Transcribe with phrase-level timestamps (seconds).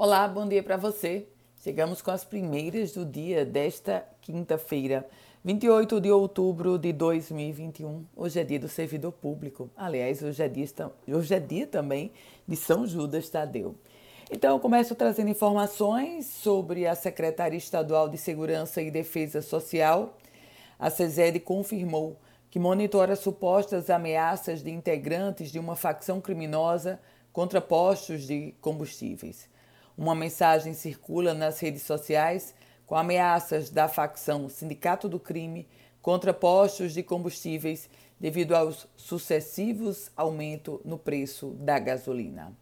[0.00, 1.26] Olá, bom dia para você.
[1.60, 5.04] Chegamos com as primeiras do dia desta quinta-feira,
[5.44, 8.06] 28 de outubro de 2021.
[8.14, 9.68] Hoje é dia do servidor público.
[9.76, 10.68] Aliás, hoje é dia,
[11.08, 12.12] hoje é dia também
[12.46, 13.74] de São Judas Tadeu.
[14.30, 20.16] Então, eu começo trazendo informações sobre a Secretaria Estadual de Segurança e Defesa Social.
[20.78, 22.16] A CESED confirmou
[22.52, 27.00] que monitora supostas ameaças de integrantes de uma facção criminosa
[27.32, 29.48] contra postos de combustíveis.
[29.98, 32.54] Uma mensagem circula nas redes sociais
[32.86, 35.66] com ameaças da facção Sindicato do Crime
[36.00, 42.56] contra postos de combustíveis devido aos sucessivos aumentos no preço da gasolina.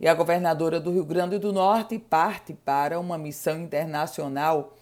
[0.00, 4.76] E a governadora do Rio Grande do Norte parte para uma missão internacional.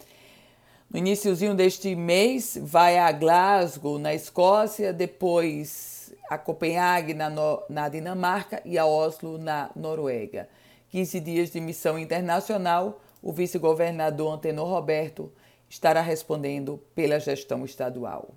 [0.89, 7.91] No iníciozinho deste mês, vai a Glasgow, na Escócia, depois a Copenhague, na, no na
[7.91, 10.49] Dinamarca, e a Oslo, na Noruega.
[10.91, 15.33] 15 dias de missão internacional, o vice-governador Antenor Roberto
[15.69, 18.35] estará respondendo pela gestão estadual.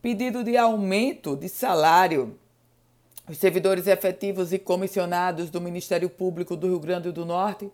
[0.00, 2.38] Pedido de aumento de salário.
[3.28, 7.70] Os servidores efetivos e comissionados do Ministério Público do Rio Grande do Norte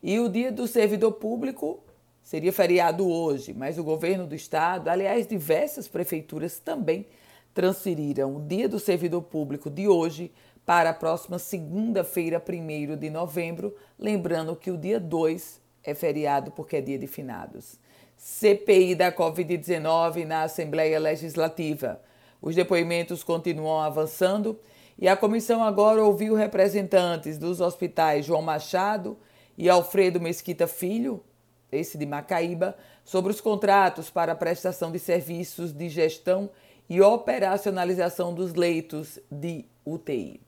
[0.00, 1.80] E o Dia do Servidor Público
[2.22, 7.04] seria feriado hoje, mas o governo do estado, aliás, diversas prefeituras também
[7.52, 10.30] transferiram o Dia do Servidor Público de hoje
[10.68, 16.76] para a próxima segunda-feira, 1 de novembro, lembrando que o dia 2 é feriado porque
[16.76, 17.80] é dia de finados.
[18.18, 22.02] CPI da Covid-19 na Assembleia Legislativa.
[22.42, 24.60] Os depoimentos continuam avançando
[24.98, 29.16] e a comissão agora ouviu representantes dos hospitais João Machado
[29.56, 31.24] e Alfredo Mesquita Filho,
[31.72, 32.76] esse de Macaíba,
[33.06, 36.50] sobre os contratos para a prestação de serviços de gestão
[36.90, 40.46] e operacionalização dos leitos de UTI.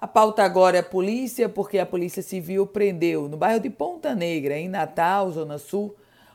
[0.00, 4.14] A pauta agora é a polícia, porque a Polícia Civil prendeu no bairro de Ponta
[4.14, 5.94] Negra, em Natal, Zona Sul,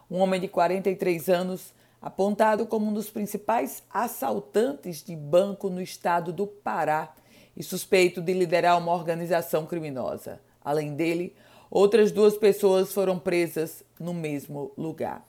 [0.10, 6.32] um homem de 43 anos, apontado como um dos principais assaltantes de banco no estado
[6.32, 7.16] do Pará
[7.58, 10.40] e suspeito de liderar uma organização criminosa.
[10.64, 11.36] Além dele,
[11.72, 15.26] outras duas pessoas foram presas no mesmo lugar.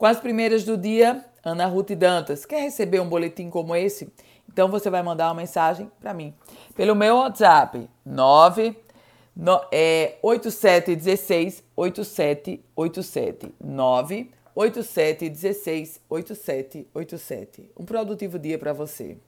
[0.00, 2.46] Com as primeiras do dia, Ana Ruth Dantas.
[2.46, 4.10] Quer receber um boletim como esse?
[4.50, 6.32] Então você vai mandar uma mensagem para mim
[6.74, 8.74] pelo meu WhatsApp 9
[9.36, 17.70] no, é 8716 8787 9 8716 8787.
[17.78, 19.18] Um produtivo dia para você.